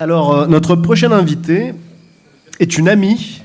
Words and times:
Alors, 0.00 0.32
euh, 0.32 0.46
notre 0.46 0.76
prochaine 0.76 1.12
invitée 1.12 1.74
est 2.60 2.78
une 2.78 2.88
amie 2.88 3.42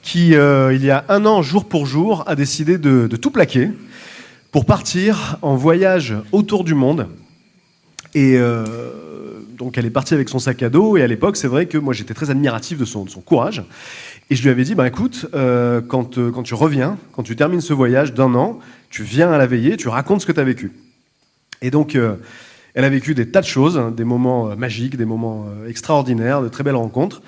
qui, 0.00 0.34
euh, 0.34 0.72
il 0.72 0.82
y 0.82 0.90
a 0.90 1.04
un 1.10 1.26
an, 1.26 1.42
jour 1.42 1.66
pour 1.66 1.84
jour, 1.84 2.24
a 2.26 2.34
décidé 2.34 2.78
de, 2.78 3.06
tout 3.08 3.30
plaquer 3.30 3.68
pour 4.52 4.64
partir 4.64 5.36
en 5.42 5.54
voyage 5.54 6.14
autour 6.32 6.64
du 6.64 6.72
monde. 6.72 7.08
Et 8.14 8.38
euh, 8.38 8.64
donc, 9.58 9.76
elle 9.76 9.84
est 9.84 9.90
partie 9.90 10.14
avec 10.14 10.30
son 10.30 10.38
sac 10.38 10.62
à 10.62 10.70
dos. 10.70 10.96
Et 10.96 11.02
à 11.02 11.06
l'époque, 11.06 11.36
c'est 11.36 11.48
vrai 11.48 11.66
que 11.66 11.76
moi, 11.76 11.92
j'étais 11.92 12.14
très 12.14 12.30
admiratif 12.30 12.78
de 12.78 12.86
son, 12.86 13.04
courage. 13.22 13.62
Et 14.30 14.34
je 14.34 14.42
lui 14.42 14.48
avais 14.48 14.64
dit, 14.64 14.74
bah, 14.74 14.88
écoute, 14.88 15.26
quand, 15.32 16.18
quand 16.32 16.42
tu 16.42 16.54
reviens, 16.54 16.96
quand 17.12 17.22
tu 17.22 17.36
termines 17.36 17.60
ce 17.60 17.74
voyage 17.74 18.14
d'un 18.14 18.34
an, 18.34 18.60
tu 18.88 19.02
viens 19.02 19.30
à 19.30 19.36
la 19.36 19.46
veillée, 19.46 19.76
tu 19.76 19.88
racontes 19.88 20.22
ce 20.22 20.26
que 20.26 20.32
tu 20.32 20.40
as 20.40 20.44
vécu. 20.44 20.72
Et 21.60 21.70
donc, 21.70 21.98
elle 22.76 22.84
a 22.84 22.90
vécu 22.90 23.14
des 23.14 23.30
tas 23.30 23.40
de 23.40 23.46
choses, 23.46 23.78
hein, 23.78 23.90
des 23.90 24.04
moments 24.04 24.50
euh, 24.50 24.54
magiques, 24.54 24.98
des 24.98 25.06
moments 25.06 25.46
euh, 25.48 25.68
extraordinaires, 25.68 26.42
de 26.42 26.48
très 26.48 26.62
belles 26.62 26.76
rencontres. 26.76 27.22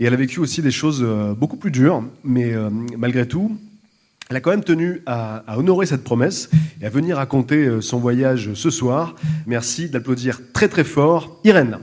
Et 0.00 0.06
elle 0.06 0.14
a 0.14 0.16
vécu 0.16 0.40
aussi 0.40 0.62
des 0.62 0.70
choses 0.70 1.02
euh, 1.02 1.34
beaucoup 1.34 1.58
plus 1.58 1.70
dures, 1.70 2.02
mais 2.24 2.54
malgré 2.96 3.28
tout, 3.28 3.58
elle 4.30 4.36
a 4.36 4.40
quand 4.40 4.50
même 4.50 4.64
tenu 4.64 5.02
à, 5.06 5.44
honorer 5.58 5.84
cette 5.84 6.04
promesse 6.04 6.48
et 6.80 6.86
à 6.86 6.90
venir 6.90 7.16
raconter 7.16 7.80
son 7.80 7.98
voyage 7.98 8.54
ce 8.54 8.70
soir. 8.70 9.14
Merci 9.46 9.90
d'applaudir 9.90 10.40
très 10.52 10.68
très 10.68 10.84
fort 10.84 11.40
Irène. 11.44 11.78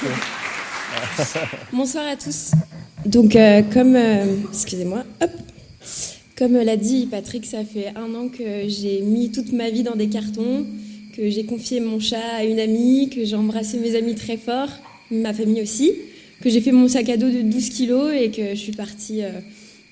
Bonsoir 1.72 2.06
à 2.06 2.16
tous. 2.16 2.52
Donc, 3.04 3.36
euh, 3.36 3.62
comme, 3.62 3.96
euh, 3.96 4.24
excusez-moi, 4.50 5.04
comme 6.36 6.54
l'a 6.54 6.76
dit 6.76 7.06
Patrick, 7.06 7.44
ça 7.44 7.64
fait 7.64 7.92
un 7.96 8.14
an 8.14 8.28
que 8.28 8.68
j'ai 8.68 9.00
mis 9.02 9.30
toute 9.30 9.52
ma 9.52 9.70
vie 9.70 9.82
dans 9.82 9.96
des 9.96 10.08
cartons, 10.08 10.66
que 11.14 11.28
j'ai 11.28 11.44
confié 11.44 11.80
mon 11.80 12.00
chat 12.00 12.36
à 12.36 12.44
une 12.44 12.60
amie, 12.60 13.10
que 13.10 13.24
j'ai 13.24 13.36
embrassé 13.36 13.78
mes 13.78 13.94
amis 13.96 14.14
très 14.14 14.36
fort, 14.36 14.70
ma 15.10 15.34
famille 15.34 15.60
aussi, 15.60 15.92
que 16.40 16.48
j'ai 16.48 16.60
fait 16.60 16.72
mon 16.72 16.88
sac 16.88 17.08
à 17.08 17.16
dos 17.16 17.30
de 17.30 17.42
12 17.42 17.68
kilos 17.70 18.12
et 18.14 18.30
que 18.30 18.50
je 18.50 18.60
suis 18.60 18.72
partie 18.72 19.22
euh, 19.22 19.30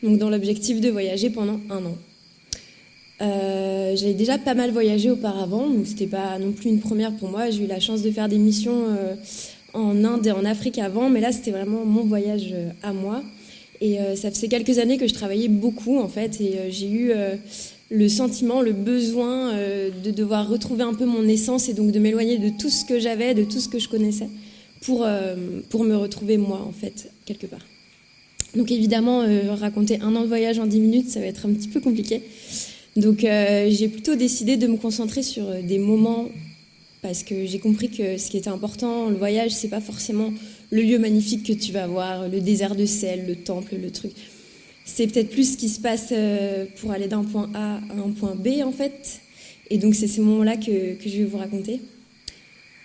donc 0.02 0.18
dans 0.18 0.30
l'objectif 0.30 0.80
de 0.80 0.88
voyager 0.88 1.30
pendant 1.30 1.60
un 1.70 1.84
an. 1.84 1.96
Euh, 3.20 3.96
J'avais 3.96 4.14
déjà 4.14 4.38
pas 4.38 4.54
mal 4.54 4.70
voyagé 4.70 5.10
auparavant, 5.10 5.68
donc 5.68 5.86
c'était 5.86 6.06
pas 6.06 6.38
non 6.38 6.52
plus 6.52 6.70
une 6.70 6.78
première 6.80 7.12
pour 7.12 7.28
moi. 7.28 7.50
J'ai 7.50 7.64
eu 7.64 7.66
la 7.66 7.80
chance 7.80 8.02
de 8.02 8.10
faire 8.10 8.28
des 8.28 8.38
missions 8.38 8.84
euh, 8.86 9.14
en 9.74 10.04
Inde 10.04 10.26
et 10.26 10.32
en 10.32 10.44
Afrique 10.44 10.78
avant, 10.78 11.10
mais 11.10 11.20
là 11.20 11.32
c'était 11.32 11.50
vraiment 11.50 11.84
mon 11.84 12.02
voyage 12.02 12.50
euh, 12.52 12.70
à 12.82 12.92
moi. 12.92 13.22
Et 13.80 14.00
euh, 14.00 14.16
ça 14.16 14.30
faisait 14.30 14.48
quelques 14.48 14.78
années 14.78 14.98
que 14.98 15.06
je 15.06 15.14
travaillais 15.14 15.48
beaucoup 15.48 15.98
en 15.98 16.08
fait, 16.08 16.40
et 16.40 16.58
euh, 16.58 16.70
j'ai 16.70 16.90
eu 16.90 17.12
le 17.90 18.08
sentiment, 18.08 18.60
le 18.60 18.72
besoin 18.72 19.54
de 19.54 20.10
devoir 20.10 20.48
retrouver 20.48 20.82
un 20.82 20.92
peu 20.92 21.06
mon 21.06 21.26
essence 21.26 21.70
et 21.70 21.74
donc 21.74 21.90
de 21.90 21.98
m'éloigner 21.98 22.36
de 22.36 22.50
tout 22.50 22.68
ce 22.68 22.84
que 22.84 22.98
j'avais, 22.98 23.32
de 23.32 23.44
tout 23.44 23.60
ce 23.60 23.68
que 23.68 23.78
je 23.78 23.88
connaissais, 23.88 24.28
pour, 24.82 25.06
pour 25.70 25.84
me 25.84 25.96
retrouver 25.96 26.36
moi 26.36 26.62
en 26.68 26.72
fait, 26.72 27.10
quelque 27.24 27.46
part. 27.46 27.64
Donc 28.54 28.70
évidemment, 28.70 29.24
raconter 29.54 30.00
un 30.02 30.14
an 30.16 30.20
de 30.20 30.26
voyage 30.26 30.58
en 30.58 30.66
10 30.66 30.80
minutes, 30.80 31.08
ça 31.08 31.20
va 31.20 31.26
être 31.26 31.46
un 31.46 31.52
petit 31.54 31.68
peu 31.68 31.80
compliqué. 31.80 32.20
Donc 32.96 33.20
j'ai 33.20 33.88
plutôt 33.88 34.16
décidé 34.16 34.58
de 34.58 34.66
me 34.66 34.76
concentrer 34.76 35.22
sur 35.22 35.46
des 35.62 35.78
moments 35.78 36.28
parce 37.02 37.22
que 37.22 37.46
j'ai 37.46 37.58
compris 37.58 37.90
que 37.90 38.18
ce 38.18 38.30
qui 38.30 38.36
était 38.36 38.48
important, 38.48 39.08
le 39.08 39.16
voyage, 39.16 39.52
c'est 39.52 39.68
pas 39.68 39.80
forcément 39.80 40.32
le 40.70 40.82
lieu 40.82 40.98
magnifique 40.98 41.46
que 41.46 41.52
tu 41.52 41.72
vas 41.72 41.86
voir, 41.86 42.28
le 42.28 42.40
désert 42.40 42.74
de 42.74 42.86
sel, 42.86 43.26
le 43.26 43.36
temple, 43.36 43.76
le 43.80 43.90
truc. 43.90 44.12
C'est 44.84 45.06
peut-être 45.06 45.30
plus 45.30 45.52
ce 45.52 45.56
qui 45.56 45.68
se 45.68 45.80
passe 45.80 46.08
euh, 46.12 46.64
pour 46.80 46.92
aller 46.92 47.08
d'un 47.08 47.24
point 47.24 47.50
A 47.54 47.76
à 47.76 48.00
un 48.04 48.10
point 48.10 48.34
B 48.34 48.62
en 48.64 48.72
fait. 48.72 49.20
Et 49.70 49.78
donc 49.78 49.94
c'est 49.94 50.08
ces 50.08 50.20
moments-là 50.20 50.56
que, 50.56 50.94
que 50.94 51.08
je 51.08 51.18
vais 51.18 51.24
vous 51.24 51.38
raconter. 51.38 51.80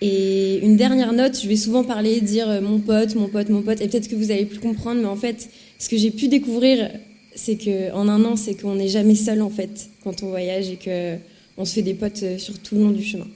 Et 0.00 0.58
une 0.58 0.76
dernière 0.76 1.12
note, 1.12 1.40
je 1.40 1.48
vais 1.48 1.56
souvent 1.56 1.82
parler, 1.82 2.20
dire 2.20 2.48
euh, 2.48 2.60
mon 2.60 2.78
pote, 2.78 3.14
mon 3.14 3.28
pote, 3.28 3.48
mon 3.48 3.62
pote, 3.62 3.80
et 3.80 3.88
peut-être 3.88 4.08
que 4.08 4.16
vous 4.16 4.30
allez 4.30 4.44
plus 4.44 4.60
comprendre, 4.60 5.00
mais 5.00 5.06
en 5.06 5.16
fait, 5.16 5.48
ce 5.78 5.88
que 5.88 5.96
j'ai 5.96 6.10
pu 6.10 6.28
découvrir, 6.28 6.90
c'est 7.34 7.56
que 7.56 7.90
en 7.92 8.06
un 8.08 8.22
an, 8.24 8.36
c'est 8.36 8.54
qu'on 8.54 8.74
n'est 8.74 8.88
jamais 8.88 9.14
seul 9.14 9.40
en 9.40 9.50
fait 9.50 9.88
quand 10.02 10.22
on 10.22 10.28
voyage 10.28 10.68
et 10.68 10.76
que 10.76 11.16
on 11.56 11.64
se 11.64 11.74
fait 11.74 11.82
des 11.82 11.94
potes 11.94 12.22
euh, 12.22 12.38
sur 12.38 12.58
tout 12.58 12.74
le 12.74 12.82
long 12.82 12.90
du 12.90 13.02
chemin. 13.02 13.26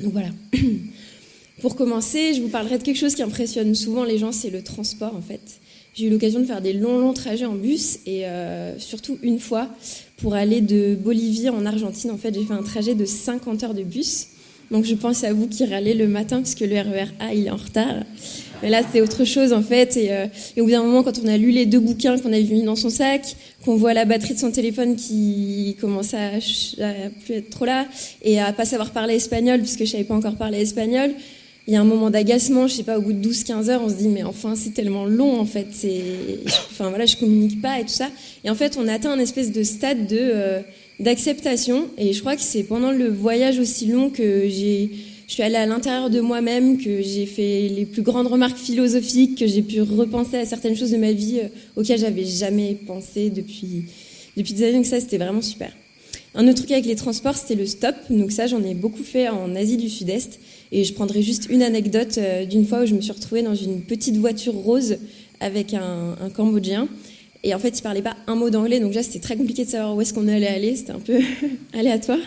Donc 0.00 0.12
voilà. 0.12 0.30
Pour 1.60 1.74
commencer, 1.74 2.34
je 2.34 2.42
vous 2.42 2.48
parlerai 2.48 2.78
de 2.78 2.82
quelque 2.82 2.98
chose 2.98 3.14
qui 3.14 3.22
impressionne 3.22 3.74
souvent 3.74 4.04
les 4.04 4.18
gens, 4.18 4.30
c'est 4.30 4.50
le 4.50 4.62
transport 4.62 5.16
en 5.16 5.22
fait. 5.22 5.40
J'ai 5.94 6.06
eu 6.06 6.10
l'occasion 6.10 6.40
de 6.40 6.44
faire 6.44 6.60
des 6.60 6.74
longs, 6.74 6.98
longs 6.98 7.14
trajets 7.14 7.46
en 7.46 7.54
bus 7.54 8.00
et 8.04 8.26
euh, 8.26 8.78
surtout 8.78 9.18
une 9.22 9.38
fois 9.38 9.70
pour 10.18 10.34
aller 10.34 10.60
de 10.60 10.94
Bolivie 10.94 11.48
en 11.48 11.64
Argentine. 11.64 12.10
En 12.10 12.18
fait, 12.18 12.34
j'ai 12.34 12.44
fait 12.44 12.52
un 12.52 12.62
trajet 12.62 12.94
de 12.94 13.06
50 13.06 13.62
heures 13.62 13.74
de 13.74 13.82
bus. 13.82 14.28
Donc 14.70 14.84
je 14.84 14.94
pense 14.94 15.24
à 15.24 15.32
vous 15.32 15.48
qui 15.48 15.64
râlez 15.64 15.94
le 15.94 16.08
matin 16.08 16.38
parce 16.38 16.54
que 16.54 16.64
le 16.64 16.74
RER 16.78 17.08
A 17.20 17.32
il 17.32 17.46
est 17.46 17.50
en 17.50 17.56
retard. 17.56 18.02
Mais 18.62 18.70
là 18.70 18.82
c'est 18.90 19.00
autre 19.00 19.24
chose 19.24 19.52
en 19.52 19.62
fait. 19.62 19.96
Et, 19.96 20.12
euh, 20.12 20.26
et 20.56 20.60
au 20.60 20.64
bout 20.64 20.70
d'un 20.70 20.82
moment, 20.82 21.02
quand 21.02 21.18
on 21.22 21.28
a 21.28 21.36
lu 21.36 21.50
les 21.50 21.66
deux 21.66 21.80
bouquins 21.80 22.18
qu'on 22.18 22.32
avait 22.32 22.42
mis 22.42 22.62
dans 22.62 22.76
son 22.76 22.90
sac, 22.90 23.36
qu'on 23.64 23.76
voit 23.76 23.94
la 23.94 24.04
batterie 24.04 24.34
de 24.34 24.38
son 24.38 24.50
téléphone 24.50 24.96
qui 24.96 25.76
commence 25.80 26.14
à, 26.14 26.26
à 26.28 27.10
plus 27.24 27.34
être 27.34 27.50
trop 27.50 27.64
là 27.64 27.86
et 28.22 28.40
à 28.40 28.52
pas 28.52 28.64
savoir 28.64 28.90
parler 28.90 29.14
espagnol 29.14 29.60
puisque 29.60 29.80
je 29.80 29.90
savais 29.90 30.04
pas 30.04 30.14
encore 30.14 30.36
parler 30.36 30.60
espagnol. 30.60 31.10
Il 31.68 31.74
y 31.74 31.76
a 31.76 31.80
un 31.80 31.84
moment 31.84 32.10
d'agacement, 32.10 32.68
je 32.68 32.74
sais 32.74 32.84
pas, 32.84 32.96
au 32.96 33.02
bout 33.02 33.12
de 33.12 33.28
12-15 33.28 33.70
heures, 33.70 33.82
on 33.84 33.88
se 33.88 33.94
dit, 33.94 34.08
mais 34.08 34.22
enfin, 34.22 34.54
c'est 34.54 34.70
tellement 34.70 35.04
long, 35.04 35.40
en 35.40 35.44
fait, 35.44 35.66
c'est, 35.72 36.00
enfin, 36.46 36.90
voilà, 36.90 37.06
je 37.06 37.16
communique 37.16 37.60
pas 37.60 37.80
et 37.80 37.82
tout 37.82 37.88
ça. 37.88 38.08
Et 38.44 38.50
en 38.50 38.54
fait, 38.54 38.78
on 38.80 38.86
atteint 38.86 39.10
un 39.10 39.18
espèce 39.18 39.50
de 39.50 39.64
stade 39.64 40.06
de, 40.06 40.16
euh, 40.16 40.60
d'acceptation. 41.00 41.88
Et 41.98 42.12
je 42.12 42.20
crois 42.20 42.36
que 42.36 42.42
c'est 42.42 42.62
pendant 42.62 42.92
le 42.92 43.08
voyage 43.08 43.58
aussi 43.58 43.86
long 43.86 44.10
que 44.10 44.48
j'ai, 44.48 44.90
je 45.26 45.32
suis 45.32 45.42
allée 45.42 45.56
à 45.56 45.66
l'intérieur 45.66 46.08
de 46.08 46.20
moi-même, 46.20 46.78
que 46.78 47.02
j'ai 47.02 47.26
fait 47.26 47.68
les 47.68 47.84
plus 47.84 48.02
grandes 48.02 48.28
remarques 48.28 48.58
philosophiques, 48.58 49.38
que 49.38 49.46
j'ai 49.46 49.62
pu 49.62 49.80
repenser 49.82 50.36
à 50.36 50.44
certaines 50.46 50.76
choses 50.76 50.92
de 50.92 50.98
ma 50.98 51.12
vie 51.12 51.40
euh, 51.42 51.48
auxquelles 51.74 51.98
j'avais 51.98 52.24
jamais 52.24 52.76
pensé 52.86 53.30
depuis, 53.30 53.86
depuis 54.36 54.52
des 54.52 54.64
années. 54.64 54.76
Donc 54.76 54.86
ça, 54.86 55.00
c'était 55.00 55.18
vraiment 55.18 55.42
super. 55.42 55.72
Un 56.36 56.46
autre 56.46 56.58
truc 56.58 56.70
avec 56.70 56.86
les 56.86 56.94
transports, 56.94 57.36
c'était 57.36 57.56
le 57.56 57.66
stop. 57.66 57.96
Donc 58.08 58.30
ça, 58.30 58.46
j'en 58.46 58.62
ai 58.62 58.74
beaucoup 58.74 59.02
fait 59.02 59.28
en 59.28 59.56
Asie 59.56 59.76
du 59.76 59.88
Sud-Est. 59.88 60.38
Et 60.70 60.84
je 60.84 60.92
prendrai 60.92 61.22
juste 61.22 61.48
une 61.50 61.62
anecdote 61.62 62.18
euh, 62.18 62.44
d'une 62.44 62.64
fois 62.64 62.82
où 62.82 62.86
je 62.86 62.94
me 62.94 63.00
suis 63.00 63.12
retrouvée 63.12 63.42
dans 63.42 63.54
une 63.54 63.80
petite 63.80 64.16
voiture 64.18 64.54
rose 64.54 64.98
avec 65.40 65.74
un, 65.74 66.16
un 66.20 66.30
Cambodgien. 66.30 66.88
Et 67.42 67.52
en 67.52 67.58
fait, 67.58 67.76
il 67.76 67.82
parlait 67.82 68.02
pas 68.02 68.16
un 68.28 68.36
mot 68.36 68.50
d'anglais, 68.50 68.78
donc 68.78 68.90
déjà 68.90 69.02
c'était 69.02 69.20
très 69.20 69.36
compliqué 69.36 69.64
de 69.64 69.70
savoir 69.70 69.96
où 69.96 70.00
est-ce 70.00 70.14
qu'on 70.14 70.28
allait 70.28 70.46
aller. 70.46 70.76
C'était 70.76 70.92
un 70.92 71.00
peu 71.00 71.18
aléatoire. 71.72 72.18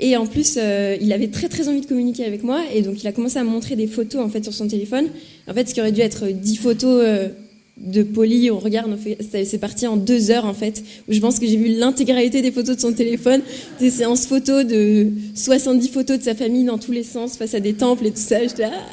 Et 0.00 0.16
en 0.16 0.26
plus, 0.26 0.56
euh, 0.58 0.96
il 1.00 1.12
avait 1.12 1.28
très 1.28 1.48
très 1.48 1.68
envie 1.68 1.80
de 1.80 1.86
communiquer 1.86 2.24
avec 2.24 2.44
moi, 2.44 2.62
et 2.72 2.82
donc 2.82 3.02
il 3.02 3.06
a 3.06 3.12
commencé 3.12 3.38
à 3.38 3.44
me 3.44 3.50
montrer 3.50 3.74
des 3.74 3.88
photos 3.88 4.22
en 4.22 4.28
fait 4.28 4.44
sur 4.44 4.54
son 4.54 4.68
téléphone. 4.68 5.08
En 5.48 5.54
fait, 5.54 5.68
ce 5.68 5.74
qui 5.74 5.80
aurait 5.80 5.92
dû 5.92 6.00
être 6.00 6.28
10 6.28 6.56
photos 6.56 7.02
euh, 7.04 7.28
de 7.78 8.02
poli, 8.04 8.50
on 8.50 8.58
regarde, 8.58 8.96
c'est 9.30 9.58
parti 9.58 9.86
en 9.86 9.96
deux 9.96 10.30
heures 10.30 10.44
en 10.44 10.54
fait, 10.54 10.84
où 11.08 11.12
je 11.12 11.20
pense 11.20 11.38
que 11.40 11.46
j'ai 11.46 11.56
vu 11.56 11.68
l'intégralité 11.68 12.42
des 12.42 12.52
photos 12.52 12.76
de 12.76 12.80
son 12.80 12.92
téléphone, 12.92 13.40
des 13.80 13.90
séances 13.90 14.26
photos 14.26 14.64
de 14.64 15.08
70 15.34 15.88
photos 15.88 16.18
de 16.18 16.22
sa 16.22 16.34
famille 16.34 16.64
dans 16.64 16.78
tous 16.78 16.92
les 16.92 17.04
sens, 17.04 17.36
face 17.36 17.54
à 17.54 17.60
des 17.60 17.74
temples 17.74 18.06
et 18.06 18.10
tout 18.10 18.16
ça. 18.18 18.40
J'étais, 18.42 18.64
ah 18.64 18.86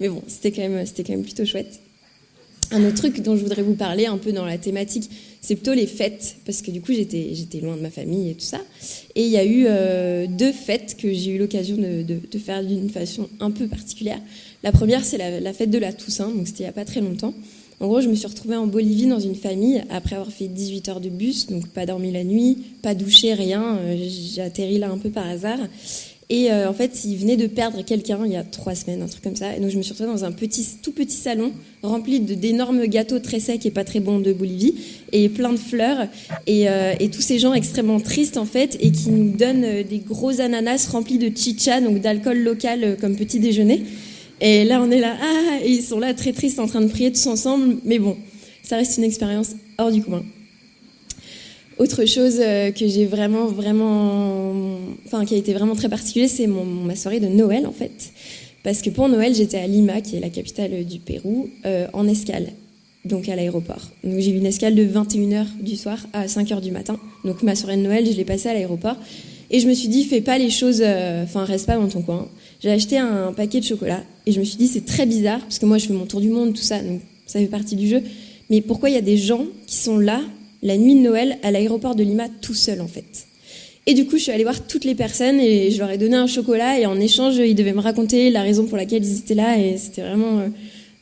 Mais 0.00 0.08
bon, 0.08 0.22
c'était 0.28 0.52
quand 0.52 0.68
même, 0.68 0.86
c'était 0.86 1.02
quand 1.02 1.12
même 1.12 1.24
plutôt 1.24 1.44
chouette. 1.44 1.80
Un 2.70 2.84
autre 2.86 2.96
truc 2.96 3.20
dont 3.20 3.36
je 3.36 3.42
voudrais 3.42 3.62
vous 3.62 3.74
parler 3.74 4.06
un 4.06 4.16
peu 4.16 4.32
dans 4.32 4.46
la 4.46 4.58
thématique, 4.58 5.10
c'est 5.44 5.56
plutôt 5.56 5.74
les 5.74 5.86
fêtes, 5.88 6.36
parce 6.46 6.62
que 6.62 6.70
du 6.70 6.80
coup 6.80 6.92
j'étais 6.94 7.34
j'étais 7.34 7.60
loin 7.60 7.76
de 7.76 7.82
ma 7.82 7.90
famille 7.90 8.30
et 8.30 8.34
tout 8.34 8.44
ça. 8.46 8.60
Et 9.16 9.24
il 9.24 9.30
y 9.30 9.36
a 9.36 9.44
eu 9.44 9.64
euh, 9.68 10.26
deux 10.28 10.52
fêtes 10.52 10.96
que 10.96 11.12
j'ai 11.12 11.32
eu 11.32 11.38
l'occasion 11.38 11.76
de, 11.76 12.02
de- 12.02 12.20
de 12.30 12.38
faire 12.38 12.64
d'une 12.64 12.88
façon 12.88 13.28
un 13.40 13.50
peu 13.50 13.66
particulière. 13.66 14.20
La 14.62 14.70
première, 14.72 15.04
c'est 15.04 15.18
la, 15.18 15.40
la 15.40 15.52
fête 15.52 15.70
de 15.70 15.78
la 15.78 15.92
Toussaint, 15.92 16.30
donc 16.30 16.46
c'était 16.46 16.60
il 16.60 16.66
n'y 16.66 16.68
a 16.70 16.72
pas 16.72 16.84
très 16.84 17.00
longtemps. 17.00 17.34
En 17.80 17.88
gros, 17.88 18.00
je 18.00 18.08
me 18.08 18.14
suis 18.14 18.28
retrouvée 18.28 18.54
en 18.54 18.68
Bolivie 18.68 19.06
dans 19.08 19.18
une 19.18 19.34
famille 19.34 19.82
après 19.90 20.14
avoir 20.14 20.30
fait 20.30 20.46
18 20.46 20.88
heures 20.88 21.00
de 21.00 21.08
bus, 21.08 21.48
donc 21.48 21.66
pas 21.66 21.84
dormi 21.84 22.12
la 22.12 22.22
nuit, 22.22 22.58
pas 22.80 22.94
douché, 22.94 23.34
rien. 23.34 23.80
J'ai 23.96 24.40
atterri 24.40 24.78
là 24.78 24.88
un 24.88 24.98
peu 24.98 25.10
par 25.10 25.26
hasard. 25.26 25.58
Et 26.32 26.50
euh, 26.50 26.66
en 26.66 26.72
fait, 26.72 27.04
il 27.04 27.18
venait 27.18 27.36
de 27.36 27.46
perdre 27.46 27.84
quelqu'un 27.84 28.20
il 28.24 28.32
y 28.32 28.36
a 28.36 28.42
trois 28.42 28.74
semaines, 28.74 29.02
un 29.02 29.06
truc 29.06 29.22
comme 29.22 29.36
ça. 29.36 29.54
Et 29.54 29.60
donc 29.60 29.68
je 29.68 29.76
me 29.76 29.82
suis 29.82 29.92
retrouvée 29.92 30.10
dans 30.10 30.24
un 30.24 30.32
petit, 30.32 30.66
tout 30.82 30.92
petit 30.92 31.14
salon 31.14 31.52
rempli 31.82 32.20
d'énormes 32.20 32.86
gâteaux 32.86 33.18
très 33.18 33.38
secs 33.38 33.66
et 33.66 33.70
pas 33.70 33.84
très 33.84 34.00
bons 34.00 34.18
de 34.18 34.32
Bolivie, 34.32 34.74
et 35.12 35.28
plein 35.28 35.52
de 35.52 35.58
fleurs, 35.58 36.06
et, 36.46 36.70
euh, 36.70 36.94
tous 37.12 37.20
ces 37.20 37.38
gens 37.38 37.52
extrêmement 37.52 38.00
tristes 38.00 38.38
en 38.38 38.46
fait, 38.46 38.78
et 38.80 38.92
qui 38.92 39.10
nous 39.10 39.36
donnent 39.36 39.64
euh, 39.64 39.82
des 39.82 39.98
gros 39.98 40.40
ananas 40.40 40.88
remplis 40.90 41.18
de 41.18 41.30
chicha, 41.36 41.82
donc 41.82 42.00
d'alcool 42.00 42.38
local 42.38 42.96
comme 42.98 43.14
petit 43.14 43.38
déjeuner. 43.38 43.82
Et 44.40 44.64
là, 44.64 44.80
on 44.82 44.90
est 44.90 45.00
là, 45.00 45.14
ah, 45.20 45.58
et 45.62 45.70
ils 45.70 45.82
sont 45.82 45.98
là 45.98 46.14
très 46.14 46.32
tristes 46.32 46.58
en 46.58 46.66
train 46.66 46.80
de 46.80 46.88
prier 46.88 47.12
tous 47.12 47.26
ensemble, 47.26 47.76
mais 47.84 47.98
bon, 47.98 48.16
ça 48.62 48.76
reste 48.76 48.96
une 48.96 49.04
expérience 49.04 49.50
hors 49.76 49.92
du 49.92 50.02
commun. 50.02 50.22
Autre 51.78 52.04
chose 52.04 52.38
euh, 52.40 52.70
que 52.70 52.86
j'ai 52.86 53.06
vraiment, 53.06 53.46
vraiment, 53.46 54.78
enfin, 55.06 55.24
qui 55.24 55.34
a 55.34 55.38
été 55.38 55.52
vraiment 55.52 55.74
très 55.74 55.88
particulier, 55.88 56.28
c'est 56.28 56.46
ma 56.46 56.96
soirée 56.96 57.20
de 57.20 57.28
Noël, 57.28 57.66
en 57.66 57.72
fait. 57.72 58.12
Parce 58.62 58.82
que 58.82 58.90
pour 58.90 59.08
Noël, 59.08 59.34
j'étais 59.34 59.58
à 59.58 59.66
Lima, 59.66 60.00
qui 60.00 60.16
est 60.16 60.20
la 60.20 60.30
capitale 60.30 60.84
du 60.84 60.98
Pérou, 60.98 61.48
euh, 61.66 61.86
en 61.92 62.06
escale, 62.06 62.48
donc 63.04 63.28
à 63.28 63.34
l'aéroport. 63.34 63.90
Donc 64.04 64.20
j'ai 64.20 64.30
eu 64.30 64.36
une 64.36 64.46
escale 64.46 64.74
de 64.74 64.84
21h 64.84 65.46
du 65.60 65.76
soir 65.76 65.98
à 66.12 66.26
5h 66.26 66.60
du 66.60 66.70
matin. 66.70 66.98
Donc 67.24 67.42
ma 67.42 67.56
soirée 67.56 67.76
de 67.76 67.82
Noël, 67.82 68.06
je 68.06 68.16
l'ai 68.16 68.24
passée 68.24 68.48
à 68.48 68.54
l'aéroport. 68.54 68.96
Et 69.50 69.60
je 69.60 69.68
me 69.68 69.74
suis 69.74 69.88
dit, 69.88 70.04
fais 70.04 70.20
pas 70.20 70.38
les 70.38 70.48
choses, 70.48 70.80
euh, 70.82 71.24
enfin, 71.24 71.44
reste 71.44 71.66
pas 71.66 71.76
dans 71.76 71.88
ton 71.88 72.02
coin. 72.02 72.28
J'ai 72.60 72.70
acheté 72.70 72.98
un 72.98 73.32
paquet 73.32 73.60
de 73.60 73.64
chocolat 73.64 74.02
et 74.24 74.32
je 74.32 74.38
me 74.38 74.44
suis 74.44 74.56
dit, 74.56 74.68
c'est 74.68 74.86
très 74.86 75.04
bizarre, 75.04 75.40
parce 75.40 75.58
que 75.58 75.66
moi, 75.66 75.78
je 75.78 75.86
fais 75.86 75.92
mon 75.92 76.06
tour 76.06 76.20
du 76.20 76.30
monde, 76.30 76.54
tout 76.54 76.62
ça, 76.62 76.80
donc 76.80 77.00
ça 77.26 77.38
fait 77.40 77.46
partie 77.46 77.76
du 77.76 77.88
jeu. 77.88 78.02
Mais 78.48 78.60
pourquoi 78.60 78.88
il 78.88 78.94
y 78.94 78.98
a 78.98 79.02
des 79.02 79.16
gens 79.16 79.44
qui 79.66 79.76
sont 79.76 79.98
là 79.98 80.22
la 80.62 80.76
nuit 80.76 80.94
de 80.94 81.00
Noël 81.00 81.38
à 81.42 81.50
l'aéroport 81.50 81.94
de 81.94 82.02
Lima 82.02 82.28
tout 82.40 82.54
seul 82.54 82.80
en 82.80 82.88
fait. 82.88 83.26
Et 83.86 83.94
du 83.94 84.06
coup, 84.06 84.16
je 84.16 84.22
suis 84.22 84.32
allée 84.32 84.44
voir 84.44 84.64
toutes 84.64 84.84
les 84.84 84.94
personnes 84.94 85.40
et 85.40 85.72
je 85.72 85.78
leur 85.78 85.90
ai 85.90 85.98
donné 85.98 86.14
un 86.14 86.28
chocolat 86.28 86.78
et 86.78 86.86
en 86.86 87.00
échange, 87.00 87.36
ils 87.38 87.56
devaient 87.56 87.72
me 87.72 87.80
raconter 87.80 88.30
la 88.30 88.42
raison 88.42 88.66
pour 88.66 88.76
laquelle 88.76 89.04
ils 89.04 89.18
étaient 89.18 89.34
là 89.34 89.58
et 89.58 89.76
c'était 89.76 90.02
vraiment 90.02 90.38
euh, 90.38 90.48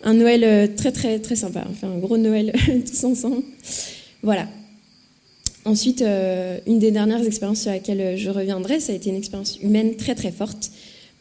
un 0.02 0.14
Noël 0.14 0.44
euh, 0.44 0.66
très 0.66 0.90
très 0.90 1.18
très 1.18 1.36
sympa. 1.36 1.66
Enfin, 1.70 1.88
un 1.88 1.98
gros 1.98 2.16
Noël 2.16 2.52
tous 2.90 3.04
ensemble. 3.04 3.42
Voilà. 4.22 4.48
Ensuite, 5.66 6.00
euh, 6.00 6.58
une 6.66 6.78
des 6.78 6.90
dernières 6.90 7.22
expériences 7.22 7.60
sur 7.60 7.70
laquelle 7.70 8.16
je 8.16 8.30
reviendrai, 8.30 8.80
ça 8.80 8.92
a 8.92 8.96
été 8.96 9.10
une 9.10 9.16
expérience 9.16 9.58
humaine 9.60 9.96
très 9.96 10.14
très 10.14 10.32
forte 10.32 10.70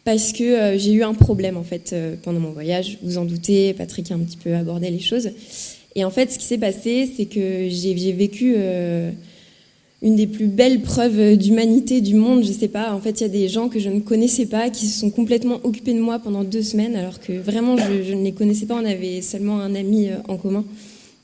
parce 0.05 0.31
que 0.31 0.77
j'ai 0.77 0.93
eu 0.93 1.03
un 1.03 1.13
problème 1.13 1.57
en 1.57 1.63
fait 1.63 1.93
pendant 2.23 2.39
mon 2.39 2.51
voyage. 2.51 2.99
Vous 3.03 3.17
en 3.17 3.25
doutez, 3.25 3.73
Patrick 3.73 4.09
a 4.11 4.15
un 4.15 4.19
petit 4.19 4.37
peu 4.37 4.55
abordé 4.55 4.89
les 4.89 5.01
choses. 5.01 5.31
Et 5.99 6.05
en 6.05 6.11
fait, 6.11 6.31
ce 6.31 6.39
qui 6.39 6.45
s'est 6.45 6.57
passé, 6.57 7.11
c'est 7.17 7.25
que 7.25 7.67
j'ai 7.67 8.13
vécu 8.13 8.53
euh, 8.55 9.11
une 10.01 10.15
des 10.15 10.27
plus 10.27 10.45
belles 10.45 10.79
preuves 10.79 11.35
d'humanité 11.35 11.99
du 11.99 12.15
monde. 12.15 12.41
Je 12.41 12.53
sais 12.53 12.69
pas. 12.69 12.93
En 12.93 13.01
fait, 13.01 13.19
il 13.19 13.23
y 13.23 13.25
a 13.25 13.29
des 13.29 13.49
gens 13.49 13.67
que 13.67 13.79
je 13.79 13.89
ne 13.89 13.99
connaissais 13.99 14.45
pas 14.45 14.69
qui 14.69 14.85
se 14.85 14.97
sont 14.97 15.09
complètement 15.09 15.59
occupés 15.65 15.93
de 15.93 15.99
moi 15.99 16.19
pendant 16.19 16.45
deux 16.45 16.61
semaines, 16.61 16.95
alors 16.95 17.19
que 17.19 17.33
vraiment, 17.33 17.75
je, 17.75 18.13
ne 18.13 18.23
les 18.23 18.31
connaissais 18.31 18.65
pas. 18.65 18.75
On 18.75 18.85
avait 18.85 19.21
seulement 19.21 19.59
un 19.59 19.75
ami 19.75 20.07
euh, 20.07 20.15
en 20.29 20.37
commun. 20.37 20.63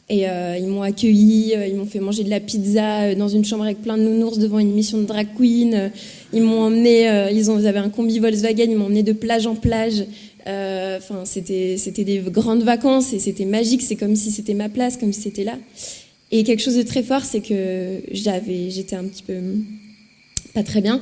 Et 0.09 0.27
euh, 0.27 0.57
ils 0.59 0.67
m'ont 0.67 0.81
accueilli, 0.81 1.55
ils 1.69 1.75
m'ont 1.77 1.85
fait 1.85 2.01
manger 2.01 2.25
de 2.25 2.29
la 2.29 2.41
pizza 2.41 3.15
dans 3.15 3.29
une 3.29 3.45
chambre 3.45 3.63
avec 3.63 3.81
plein 3.81 3.97
de 3.97 4.03
nounours 4.03 4.39
devant 4.39 4.59
une 4.59 4.71
émission 4.71 4.97
de 4.97 5.05
drag 5.05 5.29
queen. 5.37 5.89
Ils 6.33 6.43
m'ont 6.43 6.63
emmené, 6.63 7.29
ils, 7.31 7.49
ont, 7.49 7.57
ils 7.57 7.65
avaient 7.65 7.79
un 7.79 7.89
combi 7.89 8.19
Volkswagen, 8.19 8.65
ils 8.69 8.75
m'ont 8.75 8.85
emmené 8.87 9.03
de 9.03 9.13
plage 9.13 9.47
en 9.47 9.55
plage. 9.55 10.03
Euh, 10.47 10.97
enfin, 10.97 11.25
c'était 11.25 11.75
c'était 11.77 12.03
des 12.03 12.19
grandes 12.19 12.63
vacances 12.63 13.13
et 13.13 13.19
c'était 13.19 13.45
magique. 13.45 13.81
C'est 13.81 13.95
comme 13.95 14.15
si 14.15 14.31
c'était 14.31 14.53
ma 14.53 14.69
place, 14.69 14.97
comme 14.97 15.13
si 15.13 15.21
c'était 15.21 15.43
là. 15.43 15.57
Et 16.31 16.43
quelque 16.43 16.61
chose 16.61 16.75
de 16.77 16.83
très 16.83 17.03
fort, 17.03 17.23
c'est 17.23 17.41
que 17.41 18.01
j'avais, 18.11 18.69
j'étais 18.69 18.95
un 18.95 19.05
petit 19.05 19.23
peu 19.23 19.35
pas 20.53 20.63
très 20.63 20.81
bien. 20.81 21.01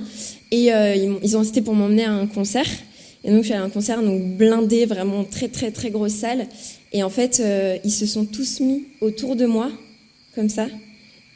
Et 0.51 0.73
euh, 0.73 0.95
ils, 0.95 1.17
ils, 1.23 1.37
ont 1.37 1.41
insisté 1.41 1.61
pour 1.61 1.75
m'emmener 1.75 2.03
à 2.03 2.11
un 2.11 2.27
concert. 2.27 2.67
Et 3.23 3.31
donc, 3.31 3.43
je 3.43 3.53
un 3.53 3.69
concert 3.69 4.01
donc 4.01 4.37
blindé, 4.37 4.85
vraiment 4.85 5.23
très 5.23 5.47
très 5.47 5.71
très 5.71 5.91
grosse 5.91 6.13
salle. 6.13 6.47
Et 6.91 7.03
en 7.03 7.09
fait, 7.09 7.39
euh, 7.39 7.77
ils 7.83 7.91
se 7.91 8.05
sont 8.05 8.25
tous 8.25 8.59
mis 8.59 8.85
autour 9.01 9.35
de 9.35 9.45
moi, 9.45 9.71
comme 10.35 10.49
ça, 10.49 10.67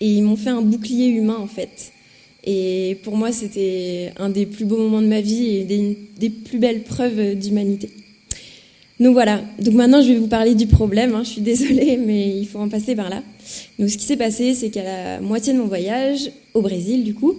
et 0.01 0.07
ils 0.07 0.21
m'ont 0.21 0.35
fait 0.35 0.49
un 0.49 0.61
bouclier 0.61 1.07
humain 1.07 1.37
en 1.37 1.47
fait. 1.47 1.91
Et 2.49 2.97
pour 3.03 3.17
moi, 3.17 3.33
c'était 3.33 4.13
un 4.15 4.29
des 4.29 4.45
plus 4.45 4.63
beaux 4.63 4.77
moments 4.77 5.01
de 5.01 5.07
ma 5.07 5.19
vie 5.19 5.57
et 5.57 5.63
des, 5.65 5.97
des 6.17 6.29
plus 6.29 6.59
belles 6.59 6.83
preuves 6.83 7.35
d'humanité. 7.35 7.89
Donc 9.01 9.13
voilà, 9.13 9.41
donc 9.59 9.75
maintenant 9.75 10.01
je 10.01 10.07
vais 10.07 10.15
vous 10.17 10.27
parler 10.27 10.55
du 10.55 10.65
problème, 10.65 11.13
hein. 11.13 11.23
je 11.23 11.29
suis 11.29 11.41
désolée, 11.41 11.97
mais 12.05 12.29
il 12.35 12.47
faut 12.47 12.59
en 12.59 12.69
passer 12.69 12.95
par 12.95 13.09
là. 13.09 13.21
Donc 13.77 13.89
ce 13.89 13.97
qui 13.97 14.05
s'est 14.05 14.17
passé, 14.17 14.55
c'est 14.55 14.69
qu'à 14.69 14.83
la 14.83 15.21
moitié 15.21 15.53
de 15.53 15.59
mon 15.59 15.67
voyage, 15.67 16.31
au 16.53 16.61
Brésil 16.61 17.03
du 17.03 17.13
coup, 17.13 17.35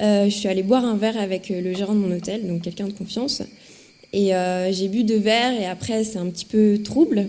euh, 0.00 0.24
je 0.24 0.30
suis 0.30 0.48
allée 0.48 0.64
boire 0.64 0.84
un 0.84 0.96
verre 0.96 1.20
avec 1.20 1.50
le 1.50 1.74
gérant 1.74 1.94
de 1.94 2.00
mon 2.00 2.10
hôtel, 2.16 2.48
donc 2.48 2.62
quelqu'un 2.62 2.88
de 2.88 2.92
confiance. 2.92 3.42
Et 4.14 4.34
euh, 4.34 4.72
j'ai 4.72 4.88
bu 4.88 5.04
deux 5.04 5.18
verres 5.18 5.60
et 5.60 5.66
après 5.66 6.02
c'est 6.02 6.18
un 6.18 6.26
petit 6.26 6.46
peu 6.46 6.78
trouble. 6.82 7.28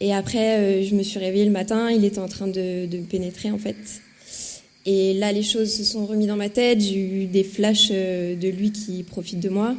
Et 0.00 0.12
après 0.12 0.58
euh, 0.58 0.82
je 0.82 0.94
me 0.94 1.02
suis 1.02 1.20
réveillée 1.20 1.46
le 1.46 1.52
matin, 1.52 1.90
il 1.90 2.04
était 2.04 2.18
en 2.18 2.28
train 2.28 2.48
de, 2.48 2.84
de 2.84 2.98
pénétrer 2.98 3.50
en 3.50 3.58
fait. 3.58 3.76
Et 4.92 5.14
là, 5.14 5.30
les 5.30 5.44
choses 5.44 5.72
se 5.72 5.84
sont 5.84 6.04
remises 6.04 6.26
dans 6.26 6.36
ma 6.36 6.48
tête. 6.48 6.80
J'ai 6.80 6.96
eu 6.96 7.26
des 7.26 7.44
flashs 7.44 7.90
euh, 7.92 8.34
de 8.34 8.48
lui 8.48 8.72
qui 8.72 9.04
profite 9.04 9.38
de 9.38 9.48
moi. 9.48 9.76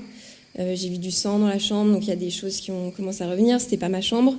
Euh, 0.58 0.74
j'ai 0.74 0.88
vu 0.88 1.00
du 1.00 1.12
sang 1.12 1.38
dans 1.38 1.50
la 1.50 1.60
chambre, 1.60 1.92
donc 1.92 2.04
il 2.04 2.08
y 2.08 2.14
a 2.14 2.16
des 2.16 2.30
choses 2.30 2.62
qui 2.62 2.72
ont 2.72 2.92
commencé 2.92 3.22
à 3.22 3.30
revenir. 3.30 3.60
C'était 3.60 3.76
pas 3.76 3.90
ma 3.90 4.00
chambre. 4.00 4.38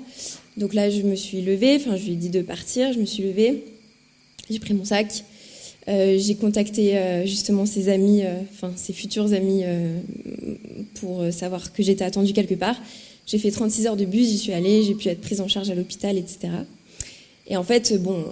Donc 0.57 0.73
là, 0.73 0.89
je 0.89 1.03
me 1.03 1.15
suis 1.15 1.43
levée. 1.43 1.77
Enfin, 1.77 1.97
je 1.97 2.07
lui 2.07 2.13
ai 2.13 2.17
dit 2.17 2.31
de 2.31 2.41
partir. 2.41 2.91
Je 2.95 2.99
me 2.99 3.05
suis 3.05 3.23
levée. 3.23 3.65
J'ai 4.49 4.59
pris 4.61 4.73
mon 4.73 4.87
sac. 4.87 5.25
Euh, 5.89 6.17
j'ai 6.19 6.37
contacté 6.37 6.99
justement 7.27 7.67
ses 7.67 7.91
amis, 7.91 8.23
enfin 8.51 8.73
ses 8.75 8.95
futurs 8.95 9.35
amis, 9.35 9.65
pour 10.95 11.23
savoir 11.33 11.71
que 11.75 11.83
j'étais 11.83 12.05
attendue 12.05 12.33
quelque 12.33 12.55
part. 12.55 12.77
J'ai 13.27 13.37
fait 13.37 13.51
36 13.51 13.89
heures 13.89 13.97
de 13.97 14.07
bus, 14.07 14.27
j'y 14.27 14.39
suis 14.39 14.53
allée, 14.55 14.85
j'ai 14.85 14.95
pu 14.95 15.09
être 15.09 15.21
prise 15.21 15.43
en 15.43 15.49
charge 15.49 15.69
à 15.69 15.75
l'hôpital, 15.75 16.17
etc. 16.17 16.49
Et 17.47 17.59
en 17.59 17.65
fait, 17.65 18.01
bon, 18.01 18.25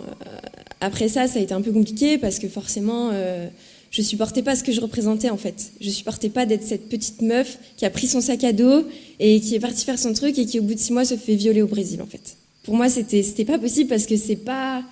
après 0.80 1.08
ça, 1.08 1.26
ça 1.26 1.38
a 1.38 1.42
été 1.42 1.52
un 1.52 1.60
peu 1.60 1.72
compliqué 1.72 2.18
parce 2.18 2.38
que 2.38 2.48
forcément, 2.48 3.10
euh, 3.12 3.48
je 3.90 4.02
supportais 4.02 4.42
pas 4.42 4.56
ce 4.56 4.64
que 4.64 4.72
je 4.72 4.80
représentais 4.80 5.30
en 5.30 5.36
fait. 5.36 5.72
Je 5.80 5.90
supportais 5.90 6.30
pas 6.30 6.46
d'être 6.46 6.62
cette 6.62 6.88
petite 6.88 7.22
meuf 7.22 7.58
qui 7.76 7.84
a 7.84 7.90
pris 7.90 8.06
son 8.06 8.20
sac 8.20 8.44
à 8.44 8.52
dos 8.52 8.84
et 9.18 9.40
qui 9.40 9.54
est 9.54 9.60
partie 9.60 9.84
faire 9.84 9.98
son 9.98 10.12
truc 10.12 10.38
et 10.38 10.46
qui 10.46 10.58
au 10.58 10.62
bout 10.62 10.74
de 10.74 10.78
six 10.78 10.92
mois 10.92 11.04
se 11.04 11.16
fait 11.16 11.34
violer 11.34 11.62
au 11.62 11.66
Brésil 11.66 12.00
en 12.00 12.06
fait. 12.06 12.36
Pour 12.62 12.74
moi, 12.74 12.88
c'était 12.88 13.22
c'était 13.22 13.44
pas 13.44 13.58
possible 13.58 13.88
parce 13.88 14.06
que 14.06 14.16
c'est 14.16 14.36
pas 14.36 14.82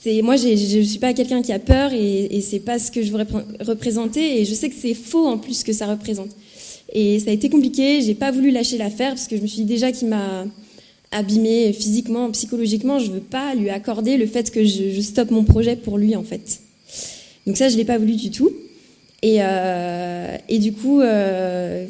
c'est 0.00 0.22
moi 0.22 0.36
je 0.36 0.82
suis 0.82 0.98
pas 0.98 1.12
quelqu'un 1.12 1.42
qui 1.42 1.52
a 1.52 1.58
peur 1.58 1.92
et, 1.92 2.24
et 2.36 2.40
c'est 2.40 2.60
pas 2.60 2.78
ce 2.78 2.90
que 2.90 3.02
je 3.02 3.10
voudrais 3.10 3.26
représenter 3.60 4.40
et 4.40 4.44
je 4.44 4.54
sais 4.54 4.68
que 4.68 4.76
c'est 4.80 4.94
faux 4.94 5.26
en 5.26 5.38
plus 5.38 5.62
que 5.62 5.72
ça 5.72 5.86
représente. 5.86 6.30
Et 6.92 7.20
ça 7.20 7.30
a 7.30 7.32
été 7.32 7.48
compliqué. 7.48 8.02
J'ai 8.02 8.14
pas 8.14 8.30
voulu 8.30 8.50
lâcher 8.50 8.76
l'affaire 8.76 9.10
parce 9.10 9.26
que 9.26 9.36
je 9.36 9.42
me 9.42 9.46
suis 9.46 9.62
dit 9.62 9.72
déjà 9.74 9.92
qu'il 9.92 10.08
m'a 10.08 10.46
abîmé 11.12 11.72
physiquement, 11.72 12.30
psychologiquement, 12.30 12.98
je 12.98 13.10
veux 13.10 13.20
pas 13.20 13.54
lui 13.54 13.70
accorder 13.70 14.16
le 14.16 14.26
fait 14.26 14.50
que 14.50 14.64
je, 14.64 15.00
stoppe 15.00 15.30
mon 15.30 15.44
projet 15.44 15.76
pour 15.76 15.98
lui 15.98 16.16
en 16.16 16.22
fait. 16.22 16.60
Donc 17.46 17.56
ça, 17.56 17.68
je 17.68 17.76
l'ai 17.76 17.84
pas 17.84 17.98
voulu 17.98 18.16
du 18.16 18.30
tout. 18.30 18.50
Et, 19.22 19.36
euh, 19.38 20.36
et 20.48 20.58
du 20.58 20.72
coup, 20.72 21.00
euh, 21.00 21.86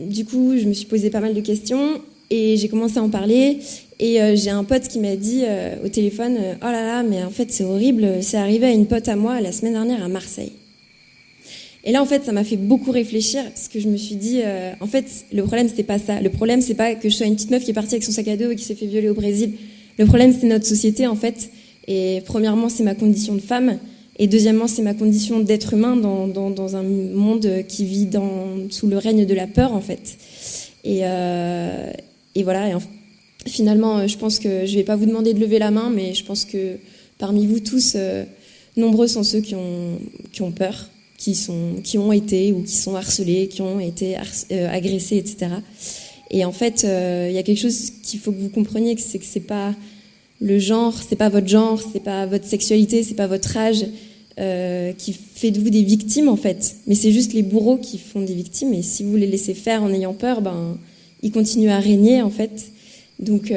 du 0.00 0.24
coup, 0.24 0.56
je 0.56 0.66
me 0.66 0.72
suis 0.72 0.86
posé 0.86 1.10
pas 1.10 1.20
mal 1.20 1.34
de 1.34 1.40
questions 1.40 2.00
et 2.30 2.56
j'ai 2.56 2.68
commencé 2.68 2.98
à 2.98 3.02
en 3.02 3.08
parler. 3.08 3.58
Et 3.98 4.20
euh, 4.20 4.36
j'ai 4.36 4.50
un 4.50 4.64
pote 4.64 4.88
qui 4.88 4.98
m'a 4.98 5.16
dit 5.16 5.44
au 5.84 5.88
téléphone, 5.88 6.36
oh 6.60 6.66
là 6.66 6.86
là, 6.86 7.02
mais 7.02 7.22
en 7.22 7.30
fait 7.30 7.50
c'est 7.50 7.64
horrible, 7.64 8.22
c'est 8.22 8.36
arrivé 8.36 8.66
à 8.66 8.70
une 8.70 8.86
pote 8.86 9.08
à 9.08 9.16
moi 9.16 9.40
la 9.40 9.52
semaine 9.52 9.74
dernière 9.74 10.02
à 10.04 10.08
Marseille. 10.08 10.52
Et 11.84 11.90
là, 11.90 12.00
en 12.00 12.06
fait, 12.06 12.24
ça 12.24 12.32
m'a 12.32 12.44
fait 12.44 12.56
beaucoup 12.56 12.92
réfléchir 12.92 13.42
parce 13.44 13.68
que 13.68 13.80
je 13.80 13.88
me 13.88 13.96
suis 13.96 14.14
dit, 14.14 14.40
euh, 14.44 14.72
en 14.80 14.86
fait, 14.86 15.06
le 15.32 15.42
problème 15.42 15.68
c'était 15.68 15.82
pas 15.82 15.98
ça. 15.98 16.20
Le 16.20 16.30
problème 16.30 16.60
c'est 16.60 16.74
pas 16.74 16.94
que 16.94 17.08
je 17.08 17.14
sois 17.14 17.26
une 17.26 17.34
petite 17.34 17.50
meuf 17.50 17.64
qui 17.64 17.70
est 17.70 17.74
partie 17.74 17.94
avec 17.94 18.04
son 18.04 18.12
sac 18.12 18.28
à 18.28 18.36
dos 18.36 18.50
et 18.50 18.56
qui 18.56 18.64
s'est 18.64 18.76
fait 18.76 18.86
violer 18.86 19.08
au 19.08 19.14
Brésil. 19.14 19.54
Le 19.98 20.06
problème 20.06 20.32
c'est 20.38 20.46
notre 20.46 20.66
société 20.66 21.06
en 21.06 21.16
fait. 21.16 21.50
Et 21.88 22.22
premièrement, 22.24 22.68
c'est 22.68 22.84
ma 22.84 22.94
condition 22.94 23.34
de 23.34 23.40
femme. 23.40 23.78
Et 24.18 24.28
deuxièmement, 24.28 24.68
c'est 24.68 24.82
ma 24.82 24.94
condition 24.94 25.40
d'être 25.40 25.74
humain 25.74 25.96
dans, 25.96 26.28
dans, 26.28 26.50
dans, 26.50 26.76
un 26.76 26.82
monde 26.82 27.64
qui 27.66 27.84
vit 27.84 28.06
dans, 28.06 28.70
sous 28.70 28.86
le 28.86 28.98
règne 28.98 29.26
de 29.26 29.34
la 29.34 29.48
peur 29.48 29.72
en 29.72 29.80
fait. 29.80 30.16
Et, 30.84 31.00
euh, 31.02 31.90
et 32.36 32.44
voilà. 32.44 32.68
Et 32.68 32.74
finalement, 33.48 34.06
je 34.06 34.16
pense 34.16 34.38
que 34.38 34.66
je 34.66 34.76
vais 34.76 34.84
pas 34.84 34.94
vous 34.94 35.06
demander 35.06 35.34
de 35.34 35.40
lever 35.40 35.58
la 35.58 35.72
main, 35.72 35.90
mais 35.90 36.14
je 36.14 36.24
pense 36.24 36.44
que 36.44 36.76
parmi 37.18 37.46
vous 37.46 37.58
tous, 37.58 37.94
euh, 37.96 38.24
nombreux 38.76 39.08
sont 39.08 39.24
ceux 39.24 39.40
qui 39.40 39.56
ont, 39.56 39.98
qui 40.30 40.42
ont 40.42 40.52
peur 40.52 40.91
qui, 41.22 41.36
sont, 41.36 41.74
qui 41.84 41.98
ont 41.98 42.10
été 42.10 42.50
ou 42.50 42.62
qui 42.62 42.74
sont 42.74 42.96
harcelés, 42.96 43.46
qui 43.46 43.62
ont 43.62 43.78
été 43.78 44.16
euh, 44.50 44.68
agressés, 44.68 45.18
etc. 45.18 45.52
Et 46.32 46.44
en 46.44 46.50
fait, 46.50 46.82
euh, 46.84 47.28
il 47.30 47.34
y 47.34 47.38
a 47.38 47.44
quelque 47.44 47.60
chose 47.60 47.92
qu'il 48.02 48.18
faut 48.18 48.32
que 48.32 48.40
vous 48.40 48.48
compreniez, 48.48 48.96
c'est 48.98 49.20
que 49.20 49.24
c'est 49.24 49.46
pas 49.46 49.72
le 50.40 50.58
genre, 50.58 50.92
c'est 51.08 51.14
pas 51.14 51.28
votre 51.28 51.46
genre, 51.46 51.80
c'est 51.92 52.02
pas 52.02 52.26
votre 52.26 52.44
sexualité, 52.44 53.04
c'est 53.04 53.14
pas 53.14 53.28
votre 53.28 53.56
âge 53.56 53.86
euh, 54.40 54.92
qui 54.94 55.12
fait 55.12 55.52
de 55.52 55.60
vous 55.60 55.70
des 55.70 55.84
victimes 55.84 56.28
en 56.28 56.34
fait. 56.34 56.74
Mais 56.88 56.96
c'est 56.96 57.12
juste 57.12 57.34
les 57.34 57.44
bourreaux 57.44 57.76
qui 57.76 57.98
font 57.98 58.22
des 58.22 58.34
victimes. 58.34 58.74
Et 58.74 58.82
si 58.82 59.04
vous 59.04 59.14
les 59.14 59.28
laissez 59.28 59.54
faire 59.54 59.84
en 59.84 59.92
ayant 59.92 60.14
peur, 60.14 60.42
ben 60.42 60.76
ils 61.22 61.30
continuent 61.30 61.70
à 61.70 61.78
régner 61.78 62.20
en 62.20 62.30
fait. 62.30 62.72
Donc 63.20 63.52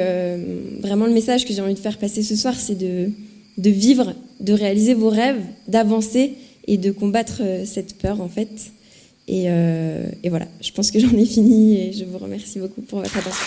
vraiment 0.82 1.06
le 1.06 1.12
message 1.12 1.44
que 1.44 1.52
j'ai 1.52 1.62
envie 1.62 1.74
de 1.74 1.80
faire 1.80 1.98
passer 1.98 2.22
ce 2.22 2.36
soir, 2.36 2.54
c'est 2.54 2.78
de, 2.78 3.10
de 3.58 3.70
vivre, 3.70 4.14
de 4.38 4.52
réaliser 4.52 4.94
vos 4.94 5.08
rêves, 5.08 5.42
d'avancer 5.66 6.34
et 6.66 6.78
de 6.78 6.90
combattre 6.90 7.42
cette 7.64 7.98
peur 7.98 8.20
en 8.20 8.28
fait. 8.28 8.72
Et, 9.28 9.46
et 9.46 10.28
voilà, 10.28 10.46
je 10.60 10.70
pense 10.70 10.90
que 10.90 11.00
j'en 11.00 11.12
ai 11.12 11.26
fini 11.26 11.80
et 11.80 11.92
je 11.92 12.04
vous 12.04 12.18
remercie 12.18 12.60
beaucoup 12.60 12.82
pour 12.82 13.00
votre 13.00 13.16
attention. 13.16 13.46